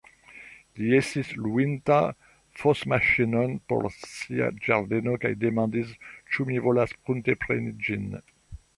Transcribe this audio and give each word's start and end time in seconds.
Li 0.83 0.87
estis 0.99 1.27
luinta 1.47 1.97
fosmaŝinon 2.61 3.55
por 3.73 3.87
sia 3.99 4.49
ĝardeno 4.67 5.17
kaj 5.27 5.35
demandis, 5.47 5.97
ĉu 6.33 6.51
mi 6.53 6.61
volas 6.69 7.01
pruntepreni 7.03 7.81
ĝin. 7.89 8.15